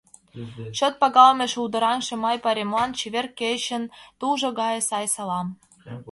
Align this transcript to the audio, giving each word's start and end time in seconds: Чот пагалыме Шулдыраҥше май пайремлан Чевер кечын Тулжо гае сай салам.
Чот 0.77 0.93
пагалыме 1.01 1.47
Шулдыраҥше 1.53 2.15
май 2.23 2.37
пайремлан 2.43 2.89
Чевер 2.99 3.27
кечын 3.39 3.83
Тулжо 4.19 4.49
гае 4.59 4.79
сай 4.89 5.05
салам. 5.15 5.47